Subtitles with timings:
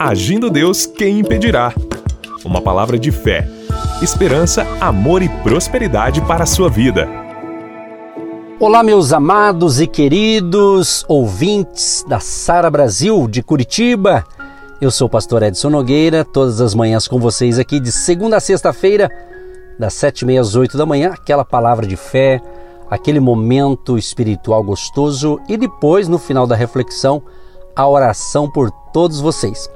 [0.00, 1.74] Agindo Deus, quem impedirá?
[2.44, 3.48] Uma palavra de fé,
[4.00, 7.08] esperança, amor e prosperidade para a sua vida.
[8.60, 14.24] Olá, meus amados e queridos ouvintes da Sara Brasil de Curitiba.
[14.80, 18.40] Eu sou o pastor Edson Nogueira, todas as manhãs com vocês aqui de segunda a
[18.40, 19.10] sexta-feira,
[19.80, 22.40] das sete e meia às oito da manhã, aquela palavra de fé,
[22.88, 27.20] aquele momento espiritual gostoso e depois, no final da reflexão,
[27.74, 29.68] a oração por todos vocês.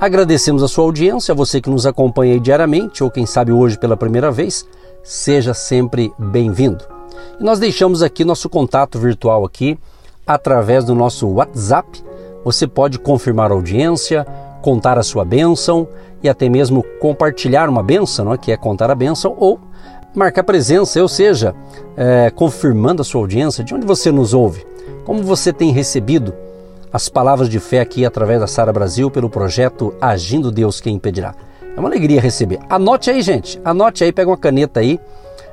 [0.00, 4.30] Agradecemos a sua audiência, você que nos acompanha diariamente ou quem sabe hoje pela primeira
[4.30, 4.64] vez,
[5.02, 6.84] seja sempre bem-vindo.
[7.40, 9.76] E nós deixamos aqui nosso contato virtual aqui
[10.24, 12.00] através do nosso WhatsApp.
[12.44, 14.24] Você pode confirmar a audiência,
[14.62, 15.88] contar a sua bênção
[16.22, 18.38] e até mesmo compartilhar uma bênção, não é?
[18.38, 19.58] que é contar a bênção, ou
[20.14, 21.56] marcar presença, ou seja,
[21.96, 24.64] é, confirmando a sua audiência, de onde você nos ouve,
[25.04, 26.32] como você tem recebido
[26.92, 31.34] as palavras de fé aqui através da Sara Brasil pelo projeto Agindo Deus Quem Impedirá.
[31.76, 32.58] É uma alegria receber.
[32.68, 33.60] Anote aí, gente.
[33.64, 34.98] Anote aí, pega uma caneta aí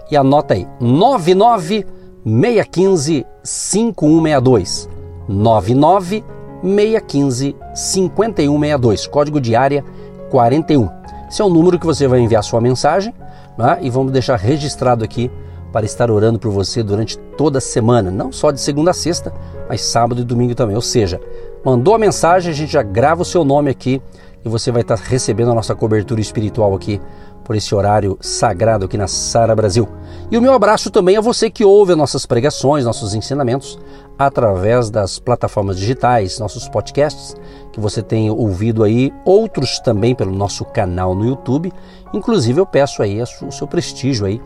[0.10, 0.68] e anota aí.
[0.80, 1.86] 99
[2.24, 4.90] 615 5162.
[5.28, 6.24] 99
[6.64, 9.08] 615 5162.
[9.08, 9.84] Código de área
[10.32, 10.90] 41.
[11.30, 13.14] Esse é o número que você vai enviar sua mensagem
[13.58, 13.78] né?
[13.82, 15.30] e vamos deixar registrado aqui
[15.76, 19.34] para estar orando por você durante toda a semana, não só de segunda a sexta,
[19.68, 20.74] mas sábado e domingo também.
[20.74, 21.20] Ou seja,
[21.66, 24.02] mandou a mensagem, a gente já grava o seu nome aqui
[24.46, 27.02] e você vai estar recebendo a nossa cobertura espiritual aqui
[27.44, 29.86] por esse horário sagrado aqui na Sara Brasil.
[30.32, 33.78] E o meu abraço também a você que ouve as nossas pregações, nossos ensinamentos
[34.18, 37.36] através das plataformas digitais, nossos podcasts,
[37.74, 41.70] que você tem ouvido aí, outros também pelo nosso canal no YouTube.
[42.14, 44.42] Inclusive eu peço aí o seu prestígio aí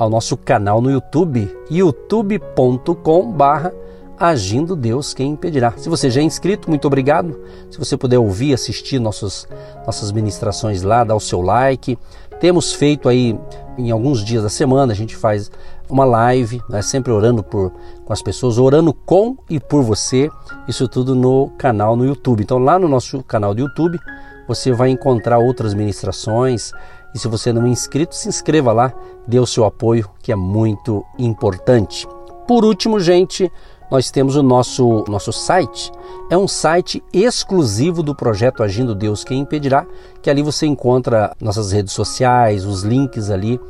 [0.00, 3.70] ao nosso canal no YouTube, youtube.com/barra
[4.18, 5.74] Agindo Deus Quem Impedirá.
[5.76, 7.38] Se você já é inscrito, muito obrigado.
[7.70, 9.46] Se você puder ouvir, assistir nossos,
[9.86, 11.96] nossas ministrações lá, dá o seu like.
[12.38, 13.38] Temos feito aí
[13.76, 15.50] em alguns dias da semana, a gente faz
[15.88, 17.72] uma live, né, sempre orando por,
[18.04, 20.30] com as pessoas, orando com e por você.
[20.68, 22.42] Isso tudo no canal no YouTube.
[22.42, 23.98] Então, lá no nosso canal do YouTube,
[24.46, 26.72] você vai encontrar outras ministrações,
[27.14, 28.92] e se você não é inscrito, se inscreva lá,
[29.26, 32.06] dê o seu apoio, que é muito importante.
[32.46, 33.50] Por último, gente,
[33.90, 35.90] nós temos o nosso, nosso site.
[36.30, 39.84] É um site exclusivo do projeto Agindo Deus Quem Impedirá,
[40.22, 43.60] que ali você encontra nossas redes sociais, os links ali,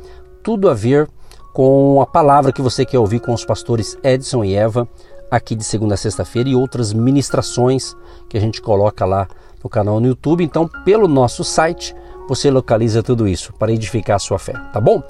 [0.43, 1.09] tudo a ver
[1.53, 4.87] com a palavra que você quer ouvir com os pastores Edson e Eva,
[5.29, 7.95] aqui de segunda a sexta-feira, e outras ministrações
[8.29, 9.27] que a gente coloca lá
[9.63, 10.43] no canal no YouTube.
[10.43, 11.95] Então, pelo nosso site,
[12.31, 15.03] você localiza tudo isso para edificar a sua fé, tá bom?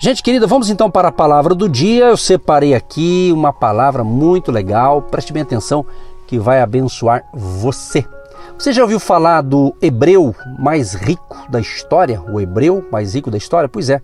[0.00, 2.06] Gente querida, vamos então para a palavra do dia.
[2.06, 5.86] Eu separei aqui uma palavra muito legal, preste bem atenção
[6.26, 8.04] que vai abençoar você.
[8.58, 12.20] Você já ouviu falar do hebreu mais rico da história?
[12.20, 13.68] O hebreu mais rico da história?
[13.68, 14.02] Pois é,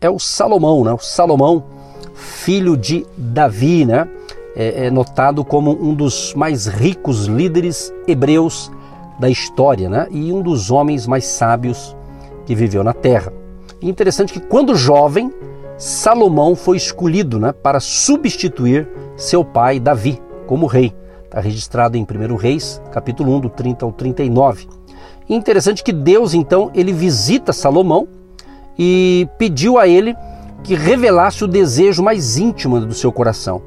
[0.00, 0.92] é o Salomão, né?
[0.92, 1.78] O Salomão
[2.20, 4.08] filho de Davi, né?
[4.54, 8.70] É, é notado como um dos mais ricos líderes hebreus
[9.18, 10.06] da história, né?
[10.10, 11.96] E um dos homens mais sábios
[12.46, 13.32] que viveu na terra.
[13.80, 15.32] E interessante que quando jovem,
[15.78, 20.92] Salomão foi escolhido, né, para substituir seu pai Davi como rei.
[21.24, 24.68] Está registrado em 1 Reis, capítulo 1, do 30 ao 39.
[25.28, 28.08] E interessante que Deus, então, ele visita Salomão
[28.76, 30.14] e pediu a ele
[30.62, 33.62] que revelasse o desejo mais íntimo do seu coração.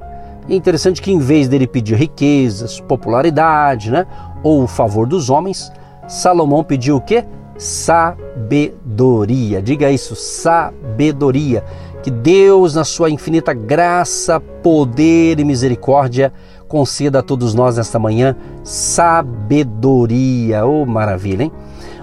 [0.49, 4.05] É interessante que em vez dele pedir riquezas, popularidade, né,
[4.43, 5.71] ou o favor dos homens,
[6.07, 7.23] Salomão pediu o quê?
[7.57, 9.61] Sabedoria.
[9.61, 11.63] Diga isso, sabedoria.
[12.01, 16.33] Que Deus, na sua infinita graça, poder e misericórdia,
[16.67, 20.65] conceda a todos nós nesta manhã sabedoria.
[20.65, 21.51] Oh, maravilha, hein?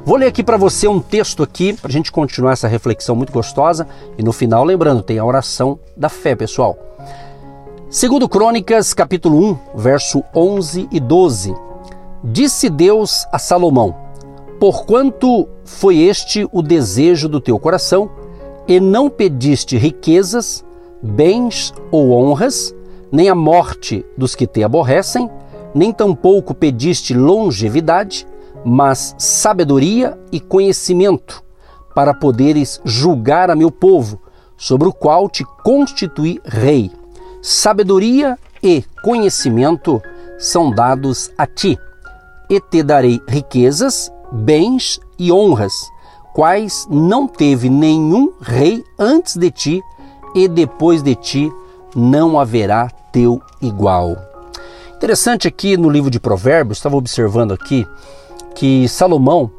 [0.02, 3.32] Vou ler aqui para você um texto aqui para a gente continuar essa reflexão muito
[3.32, 6.78] gostosa e no final, lembrando, tem a oração da fé, pessoal.
[7.91, 11.54] Segundo Crônicas, capítulo 1, verso 11 e 12.
[12.24, 13.94] Disse Deus a Salomão:
[14.58, 18.10] Porquanto foi este o desejo do teu coração,
[18.66, 20.64] e não pediste riquezas,
[21.03, 22.74] bens ou honras,
[23.12, 25.28] nem a morte dos que te aborrecem,
[25.74, 28.26] nem tampouco pediste longevidade,
[28.65, 31.42] mas sabedoria e conhecimento,
[31.95, 34.21] para poderes julgar a meu povo,
[34.57, 36.91] sobre o qual te constituí rei.
[37.42, 40.01] Sabedoria e conhecimento
[40.39, 41.78] são dados a ti,
[42.48, 45.72] e te darei riquezas, bens e honras,
[46.34, 49.83] quais não teve nenhum rei antes de ti,
[50.34, 51.51] e depois de ti
[51.95, 54.16] não haverá teu igual.
[54.95, 57.86] Interessante aqui no livro de Provérbios, estava observando aqui
[58.54, 59.50] que Salomão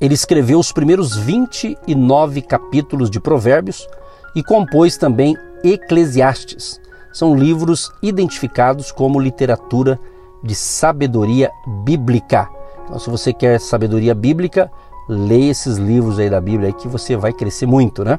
[0.00, 3.86] ele escreveu os primeiros 29 capítulos de Provérbios
[4.34, 6.80] e compôs também Eclesiastes.
[7.12, 9.98] São livros identificados como literatura
[10.42, 11.50] de sabedoria
[11.84, 12.48] bíblica.
[12.84, 14.70] Então, se você quer sabedoria bíblica,
[15.08, 18.18] leia esses livros aí da Bíblia aí que você vai crescer muito, né?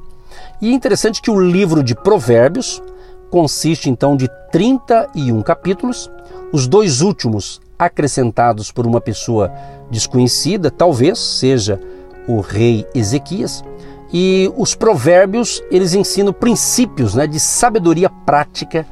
[0.61, 2.81] E é interessante que o livro de Provérbios
[3.29, 6.11] consiste então de 31 capítulos,
[6.51, 9.51] os dois últimos acrescentados por uma pessoa
[9.89, 11.79] desconhecida, talvez seja
[12.27, 13.63] o rei Ezequias,
[14.13, 18.85] e os provérbios, eles ensinam princípios né, de sabedoria prática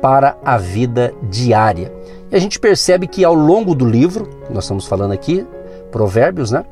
[0.00, 1.92] para a vida diária.
[2.30, 5.46] E a gente percebe que ao longo do livro, nós estamos falando aqui,
[5.90, 6.64] provérbios, né?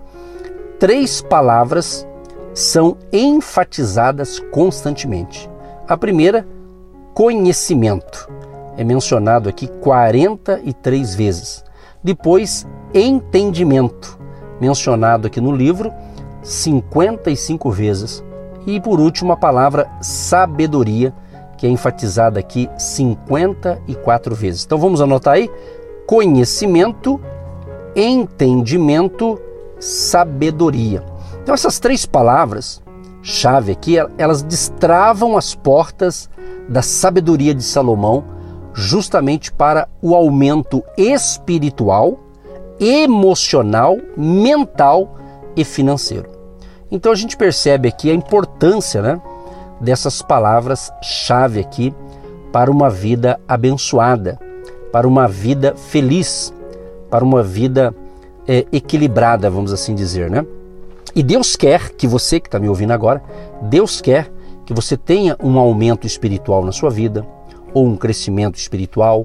[0.79, 2.07] Três palavras
[2.55, 5.51] são enfatizadas constantemente.
[5.87, 6.47] A primeira,
[7.13, 8.29] conhecimento.
[8.79, 11.65] É mencionado aqui 43 vezes.
[12.03, 14.19] Depois, entendimento,
[14.61, 15.93] mencionado aqui no livro
[16.43, 18.25] 55 vezes.
[18.67, 21.13] E por último, a palavra sabedoria,
[21.57, 24.65] que é enfatizada aqui 54 vezes.
[24.65, 25.51] Então vamos anotar aí:
[26.07, 27.21] conhecimento,
[27.97, 29.41] entendimento,
[29.81, 31.05] sabedoria.
[31.43, 32.81] Então essas três palavras
[33.23, 36.31] chave aqui, elas destravam as portas
[36.69, 38.38] da sabedoria de Salomão,
[38.79, 42.21] justamente para o aumento espiritual,
[42.79, 45.17] emocional, mental
[45.57, 46.31] e financeiro.
[46.89, 49.21] Então a gente percebe aqui a importância né,
[49.81, 51.93] dessas palavras-chave aqui
[52.53, 54.39] para uma vida abençoada,
[54.93, 56.55] para uma vida feliz,
[57.11, 57.93] para uma vida
[58.47, 60.47] é, equilibrada, vamos assim dizer, né?
[61.17, 63.23] E Deus quer que você que está me ouvindo agora,
[63.63, 64.31] Deus quer
[64.65, 67.27] que você tenha um aumento espiritual na sua vida,
[67.79, 69.25] ou um crescimento espiritual,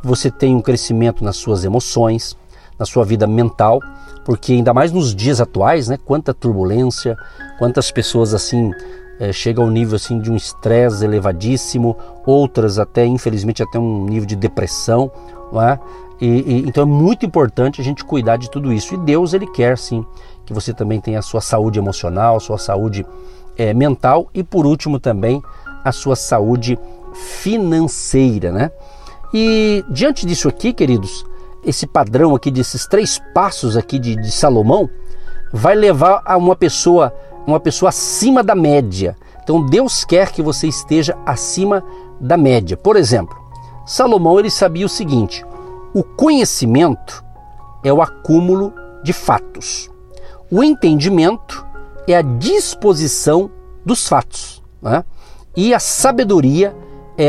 [0.00, 2.36] que você tenha um crescimento nas suas emoções,
[2.76, 3.80] na sua vida mental,
[4.24, 5.96] porque ainda mais nos dias atuais, né?
[6.04, 7.16] Quanta turbulência,
[7.58, 8.72] quantas pessoas assim
[9.20, 11.96] é, chegam ao nível assim de um estresse elevadíssimo,
[12.26, 15.10] outras até infelizmente até um nível de depressão,
[15.52, 15.78] não é?
[16.20, 18.94] E, e, então é muito importante a gente cuidar de tudo isso.
[18.94, 20.04] E Deus ele quer sim
[20.44, 23.06] que você também tenha a sua saúde emocional, a sua saúde
[23.56, 25.40] é, mental e por último também
[25.84, 26.78] a sua saúde
[27.12, 28.70] financeira, né?
[29.32, 31.24] E diante disso aqui, queridos,
[31.64, 34.90] esse padrão aqui desses três passos aqui de, de Salomão
[35.52, 37.14] vai levar a uma pessoa,
[37.46, 39.16] uma pessoa acima da média.
[39.42, 41.82] Então Deus quer que você esteja acima
[42.20, 42.76] da média.
[42.76, 43.36] Por exemplo,
[43.86, 45.44] Salomão ele sabia o seguinte:
[45.94, 47.24] o conhecimento
[47.84, 48.72] é o acúmulo
[49.02, 49.90] de fatos.
[50.50, 51.66] O entendimento
[52.06, 53.50] é a disposição
[53.84, 54.62] dos fatos.
[54.80, 55.04] Né?
[55.56, 56.74] E a sabedoria é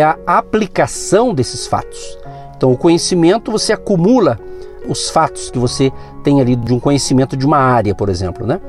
[0.02, 2.18] a aplicação desses fatos.
[2.56, 4.40] Então, o conhecimento você acumula
[4.88, 5.92] os fatos que você
[6.24, 8.60] tem ali de um conhecimento de uma área, por exemplo, né?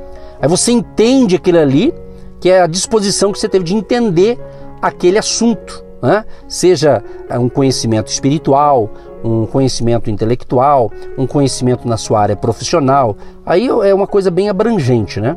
[0.41, 1.95] Aí você entende aquilo ali,
[2.41, 4.39] que é a disposição que você teve de entender
[4.83, 6.25] aquele assunto, né?
[6.49, 8.91] Seja é, um conhecimento espiritual,
[9.25, 13.17] um conhecimento intelectual, um conhecimento na sua área profissional.
[13.47, 15.37] Aí é uma coisa bem abrangente, né?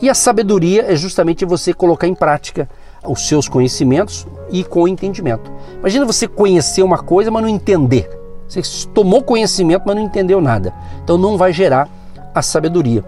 [0.00, 2.68] E a sabedoria é justamente você colocar em prática
[3.06, 5.50] os seus conhecimentos e com o entendimento.
[5.78, 8.08] Imagina você conhecer uma coisa, mas não entender.
[8.48, 8.62] Você
[8.94, 10.72] tomou conhecimento, mas não entendeu nada.
[11.04, 11.88] Então não vai gerar
[12.34, 13.04] a sabedoria.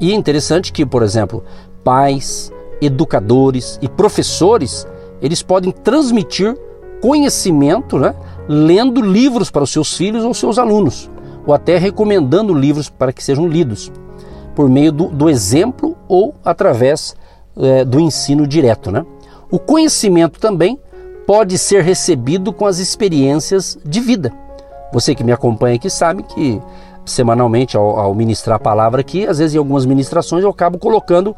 [0.00, 1.44] E é interessante que, por exemplo,
[1.84, 4.86] pais, educadores e professores,
[5.20, 6.56] eles podem transmitir
[7.00, 8.14] conhecimento, né,
[8.48, 11.10] lendo livros para os seus filhos ou seus alunos,
[11.46, 13.90] ou até recomendando livros para que sejam lidos,
[14.54, 17.14] por meio do, do exemplo ou através
[17.60, 18.90] é, do ensino direto.
[18.90, 19.04] Né?
[19.50, 20.78] O conhecimento também
[21.26, 24.32] pode ser recebido com as experiências de vida.
[24.92, 26.60] Você que me acompanha aqui sabe que
[27.04, 31.34] semanalmente, ao, ao ministrar a palavra aqui, às vezes em algumas ministrações eu acabo colocando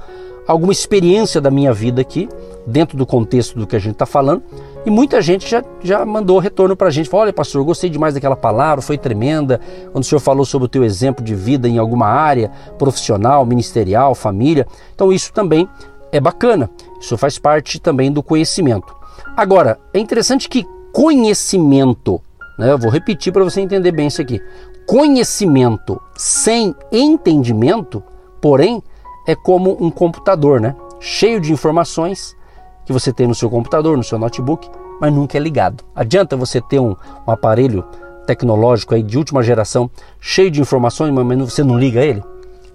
[0.47, 2.29] alguma experiência da minha vida aqui,
[2.67, 4.43] dentro do contexto do que a gente está falando,
[4.85, 7.09] e muita gente já, já mandou retorno para a gente.
[7.09, 9.61] Falou, olha pastor, eu gostei demais daquela palavra, foi tremenda,
[9.93, 14.15] quando o senhor falou sobre o teu exemplo de vida em alguma área, profissional, ministerial,
[14.15, 14.67] família.
[14.95, 15.69] Então isso também
[16.13, 18.95] é bacana, isso faz parte também do conhecimento.
[19.35, 22.21] Agora, é interessante que conhecimento,
[22.59, 24.41] né, eu vou repetir para você entender bem isso aqui:
[24.87, 28.03] conhecimento sem entendimento,
[28.41, 28.83] porém,
[29.27, 30.77] é como um computador, né?
[31.01, 32.37] Cheio de informações
[32.85, 34.69] que você tem no seu computador, no seu notebook,
[35.01, 35.83] mas nunca é ligado.
[35.95, 36.95] Adianta você ter um,
[37.27, 37.85] um aparelho
[38.27, 39.91] tecnológico aí de última geração,
[40.21, 42.23] cheio de informações, mas você não liga ele?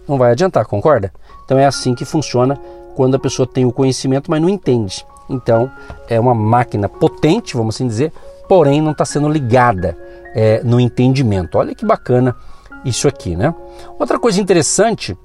[0.07, 1.13] Não vai adiantar, concorda?
[1.45, 2.59] Então é assim que funciona
[2.97, 5.05] quando a pessoa tem o conhecimento, mas não entende.
[5.29, 5.69] Então
[6.09, 8.11] é uma máquina potente, vamos assim dizer,
[8.49, 9.95] porém não está sendo ligada
[10.33, 11.59] é, no entendimento.
[11.59, 12.35] Olha que bacana
[12.83, 13.53] isso aqui, né?
[13.99, 15.15] Outra coisa interessante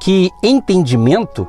[0.00, 1.46] que entendimento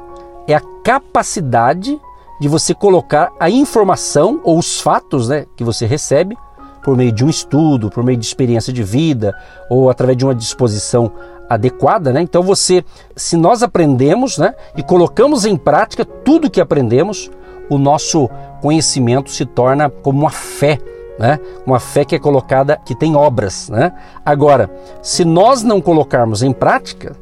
[0.48, 2.00] é a capacidade
[2.39, 6.38] de você colocar a informação ou os fatos né, que você recebe
[6.84, 9.34] por meio de um estudo, por meio de experiência de vida
[9.67, 11.12] ou através de uma disposição
[11.50, 12.22] adequada, né?
[12.22, 12.84] Então você,
[13.16, 17.30] se nós aprendemos, né, e colocamos em prática tudo que aprendemos,
[17.70, 18.30] o nosso
[18.62, 20.80] conhecimento se torna como uma fé,
[21.18, 21.40] né?
[21.66, 23.94] Uma fé que é colocada que tem obras, né?
[24.25, 24.70] Agora,
[25.02, 27.16] se nós não colocarmos em prática,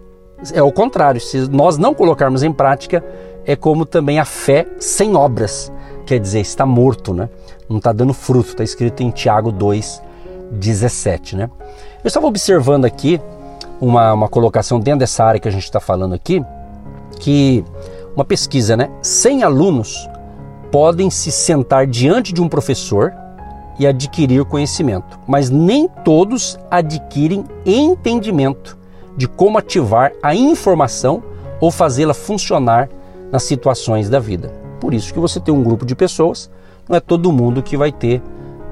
[0.51, 1.21] é o contrário.
[1.21, 3.03] Se nós não colocarmos em prática,
[3.45, 5.71] é como também a fé sem obras.
[6.05, 7.29] Quer dizer, está morto, né?
[7.69, 8.49] Não está dando fruto.
[8.49, 10.01] Está escrito em Tiago 2,
[10.51, 11.49] 17, né?
[12.03, 13.21] Eu estava observando aqui
[13.83, 16.41] uma, uma colocação dentro dessa área que a gente está falando aqui,
[17.19, 17.65] que
[18.15, 18.89] uma pesquisa, né?
[19.01, 20.09] 100 alunos
[20.71, 23.13] podem se sentar diante de um professor
[23.77, 28.77] e adquirir conhecimento, mas nem todos adquirem entendimento
[29.17, 31.21] de como ativar a informação
[31.59, 32.89] ou fazê-la funcionar
[33.31, 34.49] nas situações da vida.
[34.79, 36.49] Por isso que você tem um grupo de pessoas,
[36.87, 38.21] não é todo mundo que vai ter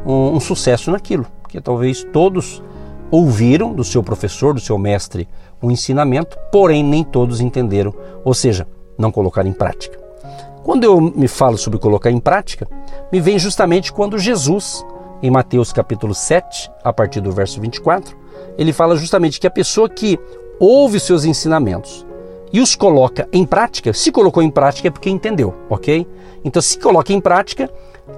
[0.06, 2.64] um, um sucesso naquilo, porque talvez todos
[3.12, 5.28] ouviram do seu professor, do seu mestre,
[5.62, 8.66] o um ensinamento, porém nem todos entenderam, ou seja,
[8.98, 10.00] não colocaram em prática.
[10.64, 12.68] Quando eu me falo sobre colocar em prática,
[13.12, 14.86] me vem justamente quando Jesus,
[15.22, 18.16] em Mateus capítulo 7, a partir do verso 24,
[18.58, 20.20] ele fala justamente que a pessoa que
[20.60, 22.06] ouve os seus ensinamentos
[22.54, 26.06] e os coloca em prática, se colocou em prática é porque entendeu, ok?
[26.44, 27.70] Então, se coloca em prática,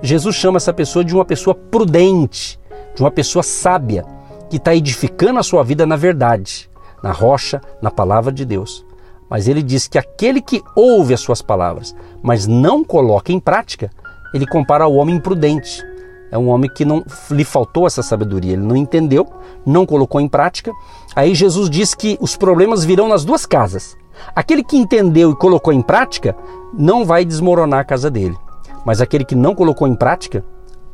[0.01, 2.59] Jesus chama essa pessoa de uma pessoa prudente,
[2.95, 4.05] de uma pessoa sábia,
[4.53, 6.69] que está edificando a sua vida na verdade,
[7.01, 8.85] na rocha, na palavra de Deus.
[9.27, 13.89] Mas ele diz que aquele que ouve as suas palavras, mas não coloca em prática,
[14.31, 15.83] ele compara ao homem imprudente,
[16.29, 19.27] é um homem que não lhe faltou essa sabedoria, ele não entendeu,
[19.65, 20.71] não colocou em prática.
[21.15, 23.97] Aí Jesus diz que os problemas virão nas duas casas.
[24.35, 26.35] Aquele que entendeu e colocou em prática
[26.71, 28.37] não vai desmoronar a casa dele,
[28.85, 30.45] mas aquele que não colocou em prática,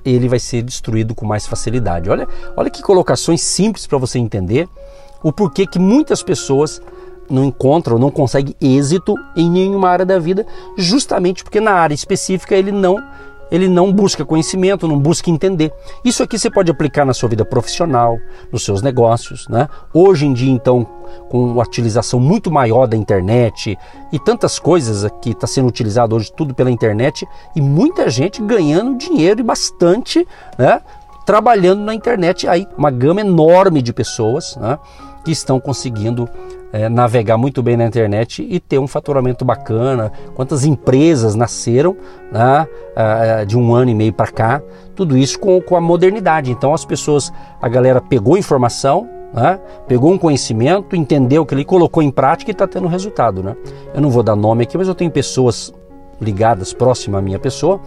[0.06, 2.10] ele vai ser destruído com mais facilidade.
[2.10, 4.68] Olha, olha que colocações simples para você entender
[5.24, 6.82] o porquê que muitas pessoas
[7.30, 10.46] não encontram, não conseguem êxito em nenhuma área da vida,
[10.78, 12.98] justamente porque na área específica ele não
[13.52, 15.72] ele não busca conhecimento, não busca entender.
[16.04, 18.18] Isso aqui você pode aplicar na sua vida profissional,
[18.52, 19.48] nos seus negócios.
[19.48, 19.68] Né?
[19.94, 20.86] Hoje em dia, então,
[21.30, 23.78] com a utilização muito maior da internet
[24.12, 28.98] e tantas coisas que está sendo utilizado hoje tudo pela internet e muita gente ganhando
[28.98, 30.28] dinheiro e bastante,
[30.58, 30.82] né?
[31.26, 32.48] trabalhando na internet.
[32.48, 34.78] Aí uma gama enorme de pessoas né?
[35.24, 36.30] Que estão conseguindo
[36.72, 40.12] é, navegar muito bem na internet e ter um faturamento bacana.
[40.36, 41.96] Quantas empresas nasceram
[42.32, 42.68] né,
[43.46, 44.62] de um ano e meio para cá,
[44.96, 46.52] tudo isso com, com a modernidade.
[46.52, 52.04] Então as pessoas, a galera pegou informação, né, pegou um conhecimento, entendeu que ele colocou
[52.04, 53.42] em prática e está tendo resultado.
[53.42, 53.56] Né?
[53.94, 55.74] Eu não vou dar nome aqui, mas eu tenho pessoas
[56.22, 57.80] ligadas, próximas à minha pessoa,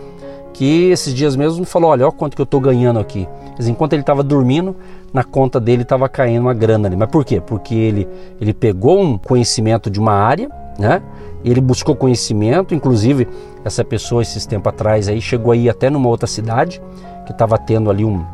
[0.52, 3.28] que esses dias mesmo me falou, olha, olha quanto que eu estou ganhando aqui.
[3.60, 4.76] Enquanto ele estava dormindo,
[5.12, 6.96] na conta dele estava caindo uma grana ali.
[6.96, 7.40] Mas por quê?
[7.40, 8.08] Porque ele,
[8.40, 11.02] ele pegou um conhecimento de uma área, né?
[11.44, 13.26] Ele buscou conhecimento, inclusive
[13.64, 16.80] essa pessoa esses tempos atrás aí chegou aí até numa outra cidade
[17.26, 18.24] que estava tendo ali um,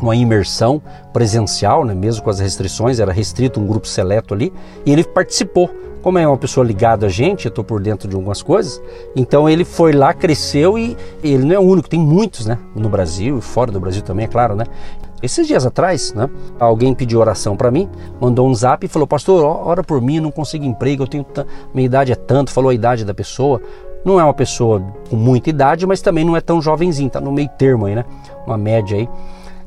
[0.00, 0.80] uma imersão
[1.12, 1.94] presencial, né?
[1.94, 4.52] mesmo com as restrições, era restrito um grupo seleto ali,
[4.84, 5.70] e ele participou
[6.04, 8.78] como é uma pessoa ligada a gente, eu estou por dentro de algumas coisas,
[9.16, 12.58] então ele foi lá, cresceu e ele não é o único, tem muitos, né?
[12.76, 14.66] No Brasil e fora do Brasil também, é claro, né?
[15.22, 16.28] Esses dias atrás, né,
[16.60, 17.88] alguém pediu oração para mim,
[18.20, 21.24] mandou um zap e falou: Pastor, ora por mim, não consigo emprego, eu tenho
[21.72, 23.62] minha idade é tanto, falou a idade da pessoa.
[24.04, 27.32] Não é uma pessoa com muita idade, mas também não é tão jovenzinho, tá no
[27.32, 28.04] meio termo aí, né?
[28.46, 29.08] Uma média aí.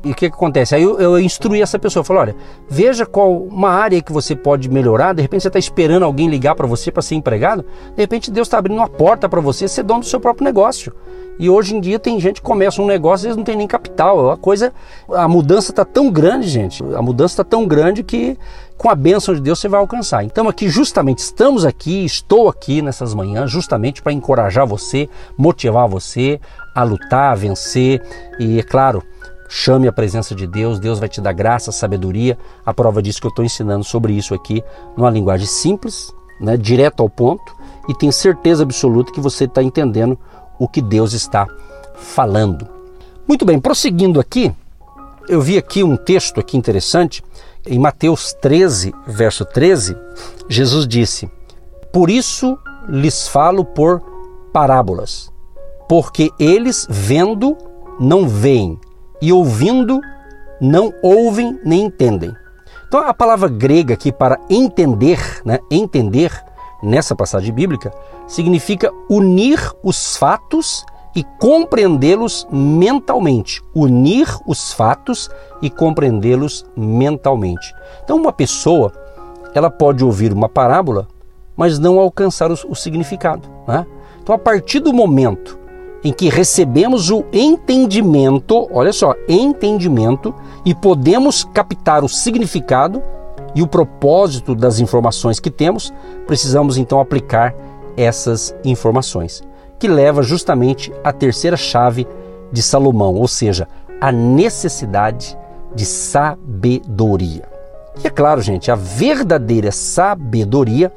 [0.03, 0.75] E o que, que acontece?
[0.75, 2.35] Aí eu, eu instruí essa pessoa, falei, olha,
[2.69, 5.13] veja qual uma área que você pode melhorar.
[5.13, 7.65] De repente você está esperando alguém ligar para você para ser empregado.
[7.95, 10.93] De repente Deus está abrindo uma porta para você ser dono do seu próprio negócio.
[11.39, 13.67] E hoje em dia tem gente que começa um negócio e eles não tem nem
[13.67, 14.31] capital.
[14.31, 14.73] A coisa,
[15.09, 16.83] a mudança está tão grande, gente.
[16.95, 18.37] A mudança está tão grande que
[18.75, 20.23] com a bênção de Deus você vai alcançar.
[20.23, 26.39] Então aqui justamente estamos aqui, estou aqui nessas manhãs justamente para encorajar você, motivar você
[26.75, 28.01] a lutar, a vencer
[28.39, 29.03] e é claro,
[29.49, 32.37] Chame a presença de Deus, Deus vai te dar graça, sabedoria.
[32.65, 34.63] A prova disso que eu estou ensinando sobre isso aqui,
[34.95, 37.55] numa linguagem simples, né, direto ao ponto,
[37.87, 40.17] e tenho certeza absoluta que você está entendendo
[40.59, 41.47] o que Deus está
[41.95, 42.67] falando.
[43.27, 44.53] Muito bem, prosseguindo aqui,
[45.29, 47.23] eu vi aqui um texto aqui interessante,
[47.65, 49.95] em Mateus 13, verso 13,
[50.47, 51.29] Jesus disse:
[51.91, 54.01] Por isso lhes falo por
[54.53, 55.31] parábolas,
[55.87, 57.57] porque eles vendo
[57.99, 58.79] não veem
[59.21, 59.99] e ouvindo
[60.59, 62.33] não ouvem nem entendem.
[62.87, 66.31] Então a palavra grega aqui para entender, né, entender
[66.81, 67.91] nessa passagem bíblica
[68.27, 73.61] significa unir os fatos e compreendê-los mentalmente.
[73.75, 75.29] Unir os fatos
[75.61, 77.73] e compreendê-los mentalmente.
[78.03, 78.93] Então uma pessoa
[79.53, 81.07] ela pode ouvir uma parábola,
[81.55, 83.49] mas não alcançar o, o significado.
[83.67, 83.85] Né?
[84.21, 85.57] Então a partir do momento
[86.03, 90.33] em que recebemos o entendimento, olha só, entendimento,
[90.65, 93.01] e podemos captar o significado
[93.55, 95.93] e o propósito das informações que temos,
[96.25, 97.53] precisamos então aplicar
[97.95, 99.41] essas informações,
[99.79, 102.07] que leva justamente à terceira chave
[102.51, 103.67] de Salomão, ou seja,
[103.99, 105.37] a necessidade
[105.73, 107.43] de sabedoria.
[108.03, 110.91] E é claro, gente, a verdadeira sabedoria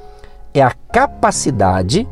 [0.53, 2.07] é a capacidade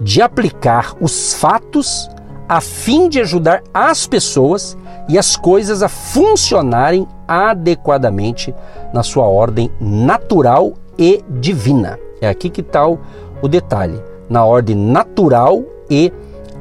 [0.00, 2.10] de aplicar os fatos
[2.52, 4.76] a fim de ajudar as pessoas
[5.08, 8.54] e as coisas a funcionarem adequadamente
[8.92, 11.98] na sua ordem natural e divina.
[12.20, 12.98] É aqui que está o,
[13.40, 16.12] o detalhe, na ordem natural e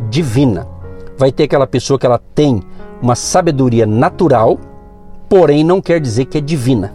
[0.09, 0.65] divina.
[1.17, 2.63] Vai ter aquela pessoa que ela tem
[3.01, 4.57] uma sabedoria natural,
[5.27, 6.93] porém não quer dizer que é divina.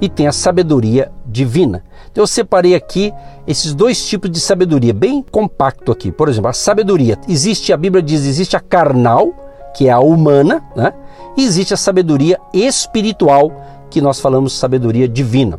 [0.00, 1.84] E tem a sabedoria divina.
[2.10, 3.12] Então eu separei aqui
[3.46, 6.10] esses dois tipos de sabedoria, bem compacto aqui.
[6.10, 7.18] Por exemplo, a sabedoria.
[7.28, 9.32] Existe, a Bíblia diz, existe a carnal,
[9.74, 10.92] que é a humana, né?
[11.36, 13.50] E existe a sabedoria espiritual,
[13.90, 15.58] que nós falamos sabedoria divina.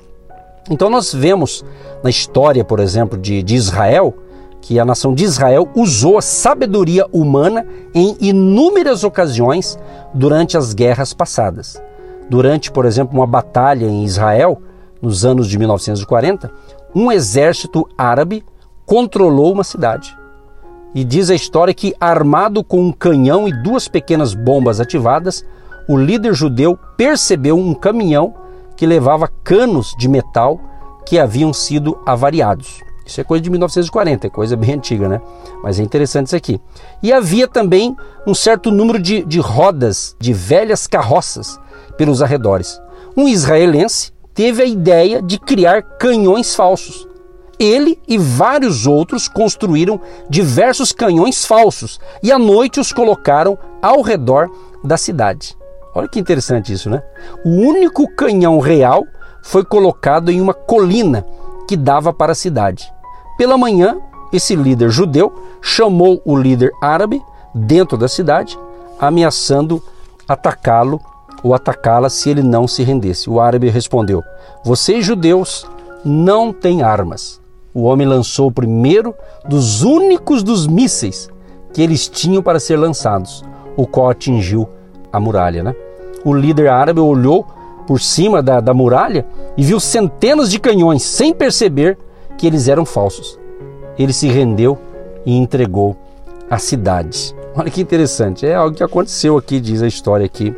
[0.70, 1.64] Então nós vemos
[2.04, 4.14] na história, por exemplo, de, de Israel,
[4.62, 9.78] que a nação de Israel usou a sabedoria humana em inúmeras ocasiões
[10.12, 11.80] durante as guerras passadas.
[12.28, 14.60] Durante, por exemplo, uma batalha em Israel,
[15.00, 16.52] nos anos de 1940,
[16.96, 18.44] um exército árabe
[18.86, 20.18] controlou uma cidade.
[20.94, 25.44] E diz a história que, armado com um canhão e duas pequenas bombas ativadas,
[25.90, 28.34] o líder judeu percebeu um caminhão
[28.78, 30.60] que levava canos de metal
[31.06, 32.80] que haviam sido avariados.
[33.06, 35.22] Isso é coisa de 1940, é coisa bem antiga, né?
[35.62, 36.60] Mas é interessante isso aqui.
[37.04, 41.60] E havia também um certo número de, de rodas de velhas carroças
[41.98, 42.82] pelos arredores.
[43.16, 47.08] Um israelense teve a ideia de criar canhões falsos.
[47.58, 54.52] Ele e vários outros construíram diversos canhões falsos e à noite os colocaram ao redor
[54.84, 55.58] da cidade.
[55.96, 57.02] Olha que interessante isso, né?
[57.46, 59.06] O único canhão real
[59.42, 61.26] foi colocado em uma colina
[61.66, 62.92] que dava para a cidade.
[63.38, 63.98] Pela manhã,
[64.34, 68.60] esse líder judeu chamou o líder árabe dentro da cidade,
[69.00, 69.82] ameaçando
[70.28, 71.00] atacá-lo
[71.46, 73.30] ou atacá-la se ele não se rendesse.
[73.30, 74.24] O árabe respondeu:
[74.64, 75.70] Vocês, judeus,
[76.04, 77.40] não têm armas.
[77.72, 79.14] O homem lançou o primeiro
[79.48, 81.30] dos únicos dos mísseis
[81.72, 83.44] que eles tinham para ser lançados,
[83.78, 84.68] o qual atingiu
[85.14, 85.62] a muralha.
[85.62, 85.76] Né?
[86.24, 87.46] O líder árabe olhou
[87.86, 89.24] por cima da, da muralha
[89.56, 91.96] e viu centenas de canhões, sem perceber
[92.40, 93.38] que eles eram falsos.
[94.00, 94.80] Ele se rendeu
[95.24, 95.96] e entregou
[96.50, 97.36] a cidade.
[97.56, 100.56] Olha que interessante, é algo que aconteceu aqui, diz a história aqui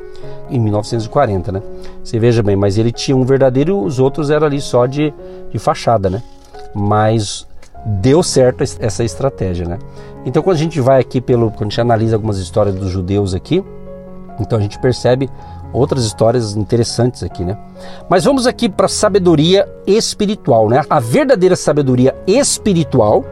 [0.49, 1.61] em 1940, né?
[2.03, 5.13] Você veja bem, mas ele tinha um verdadeiro, os outros eram ali só de,
[5.51, 6.21] de fachada, né?
[6.73, 7.47] Mas
[7.85, 9.79] deu certo essa estratégia, né?
[10.25, 13.33] Então quando a gente vai aqui pelo, quando a gente analisa algumas histórias dos judeus
[13.33, 13.63] aqui,
[14.39, 15.29] então a gente percebe
[15.73, 17.57] outras histórias interessantes aqui, né?
[18.09, 20.81] Mas vamos aqui para sabedoria espiritual, né?
[20.89, 23.23] A verdadeira sabedoria espiritual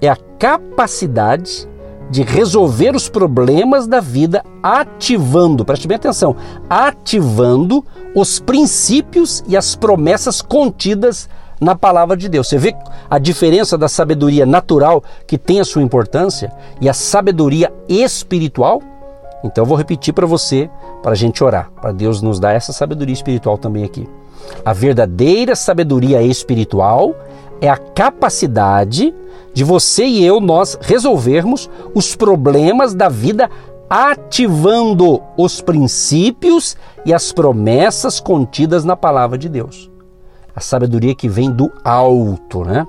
[0.00, 1.68] é a capacidade
[2.10, 6.34] de resolver os problemas da vida ativando, preste bem atenção,
[6.68, 11.28] ativando os princípios e as promessas contidas
[11.60, 12.48] na palavra de Deus.
[12.48, 12.74] Você vê
[13.08, 18.82] a diferença da sabedoria natural, que tem a sua importância, e a sabedoria espiritual?
[19.44, 20.68] Então eu vou repetir para você,
[21.02, 24.08] para a gente orar, para Deus nos dar essa sabedoria espiritual também aqui.
[24.64, 27.14] A verdadeira sabedoria espiritual
[27.60, 29.14] é a capacidade
[29.52, 33.50] de você e eu nós resolvermos os problemas da vida
[33.88, 39.90] ativando os princípios e as promessas contidas na palavra de Deus.
[40.54, 42.86] A sabedoria que vem do alto, né?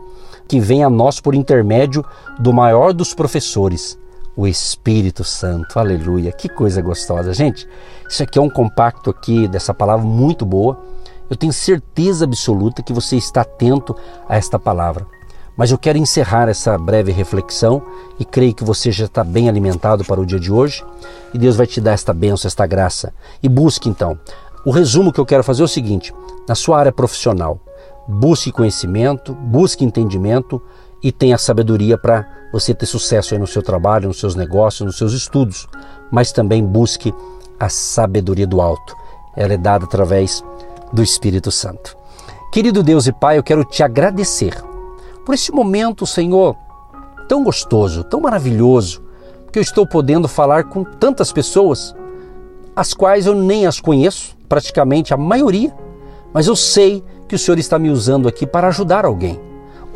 [0.48, 2.06] Que vem a nós por intermédio
[2.40, 3.98] do maior dos professores,
[4.36, 5.80] o Espírito Santo.
[5.80, 6.32] Aleluia.
[6.32, 7.68] Que coisa gostosa, gente.
[8.08, 10.78] Isso aqui é um compacto aqui dessa palavra muito boa.
[11.32, 13.96] Eu tenho certeza absoluta que você está atento
[14.28, 15.08] a esta palavra.
[15.56, 17.82] Mas eu quero encerrar essa breve reflexão
[18.20, 20.84] e creio que você já está bem alimentado para o dia de hoje
[21.34, 23.14] e Deus vai te dar esta bênção, esta graça.
[23.42, 24.20] E busque então.
[24.66, 26.14] O resumo que eu quero fazer é o seguinte:
[26.50, 27.62] na sua área profissional,
[28.10, 30.62] busque conhecimento, busque entendimento
[31.02, 35.14] e tenha sabedoria para você ter sucesso no seu trabalho, nos seus negócios, nos seus
[35.14, 35.66] estudos,
[36.12, 37.14] mas também busque
[37.58, 39.00] a sabedoria do alto.
[39.34, 40.44] Ela é dada através
[40.94, 41.98] do Espírito Santo.
[42.52, 44.54] Querido Deus e Pai, eu quero te agradecer
[45.26, 46.56] por esse momento, Senhor,
[47.28, 49.02] tão gostoso, tão maravilhoso,
[49.52, 51.96] que eu estou podendo falar com tantas pessoas,
[52.76, 55.76] as quais eu nem as conheço, praticamente a maioria,
[56.34, 59.40] mas eu sei que o Senhor está me usando aqui para ajudar alguém.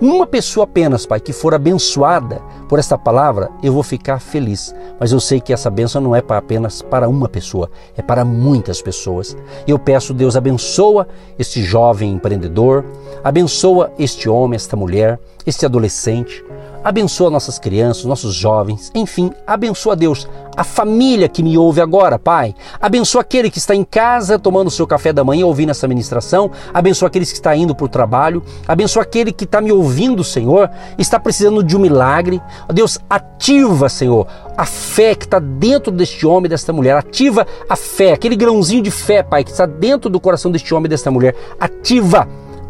[0.02, 4.76] Uma pessoa apenas, Pai, que for abençoada por esta palavra, eu vou ficar feliz.
[5.00, 8.26] Mas eu sei que essa bênção não é para apenas para uma pessoa, é para
[8.26, 9.38] muitas pessoas.
[9.66, 11.08] Eu peço, Deus, abençoa
[11.40, 12.84] este jovem empreendedor,
[13.24, 16.44] abençoa este homem, esta mulher, este adolescente,
[16.86, 22.54] Abençoa nossas crianças, nossos jovens, enfim, abençoa Deus, a família que me ouve agora, Pai.
[22.80, 26.52] Abençoa aquele que está em casa tomando seu café da manhã, ouvindo essa ministração.
[26.72, 28.44] Abençoa aqueles que estão indo para o trabalho.
[28.68, 32.40] Abençoa aquele que está me ouvindo, Senhor, está precisando de um milagre.
[32.72, 36.96] Deus, ativa, Senhor, a fé que está dentro deste homem, desta mulher.
[36.96, 40.88] Ativa a fé, aquele grãozinho de fé, Pai, que está dentro do coração deste homem,
[40.88, 41.36] desta mulher.
[41.60, 42.28] Ativa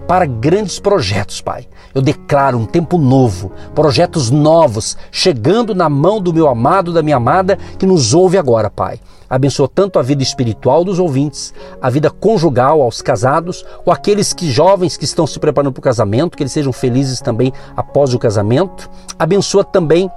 [0.07, 1.67] para grandes projetos, Pai.
[1.93, 7.17] Eu declaro um tempo novo, projetos novos chegando na mão do meu amado, da minha
[7.17, 8.99] amada que nos ouve agora, Pai.
[9.29, 14.51] Abençoa tanto a vida espiritual dos ouvintes, a vida conjugal aos casados, ou aqueles que
[14.51, 18.19] jovens que estão se preparando para o casamento, que eles sejam felizes também após o
[18.19, 18.89] casamento.
[19.17, 20.09] Abençoa também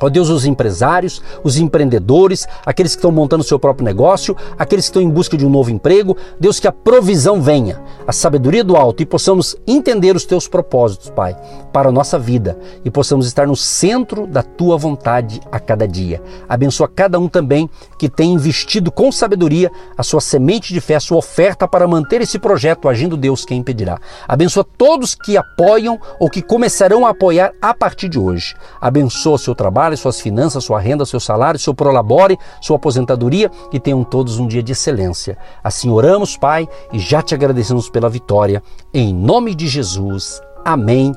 [0.00, 4.86] Ó oh Deus, os empresários, os empreendedores, aqueles que estão montando seu próprio negócio, aqueles
[4.86, 8.64] que estão em busca de um novo emprego, Deus, que a provisão venha, a sabedoria
[8.64, 11.36] do alto e possamos entender os teus propósitos, Pai,
[11.70, 16.22] para a nossa vida e possamos estar no centro da tua vontade a cada dia.
[16.48, 21.00] Abençoa cada um também que tem investido com sabedoria a sua semente de fé, a
[21.00, 23.98] sua oferta para manter esse projeto agindo Deus quem impedirá.
[24.26, 28.54] Abençoa todos que apoiam ou que começarão a apoiar a partir de hoje.
[28.80, 33.80] Abençoa o seu trabalho suas finanças, sua renda, seu salário, seu prolabore, sua aposentadoria e
[33.80, 35.36] tenham todos um dia de excelência.
[35.62, 38.62] Assim oramos, Pai, e já te agradecemos pela vitória.
[38.92, 40.40] Em nome de Jesus.
[40.64, 41.12] Amém.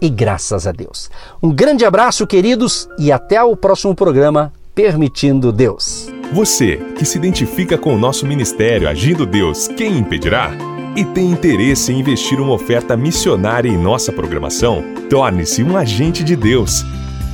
[0.00, 1.10] E graças a Deus.
[1.42, 6.08] Um grande abraço, queridos, e até o próximo programa, permitindo Deus.
[6.32, 10.52] Você que se identifica com o nosso ministério Agindo Deus, quem impedirá?
[10.94, 14.84] E tem interesse em investir uma oferta missionária em nossa programação?
[15.08, 16.84] Torne-se um agente de Deus